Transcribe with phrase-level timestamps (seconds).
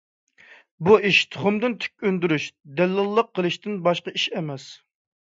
[0.87, 2.49] بۇ ئىش تۇخۇمدىن تۈك ئۈندۈرۈش،
[2.83, 4.71] دەللاللىق قىلىشتىن باشقا ئىش ئەمەس.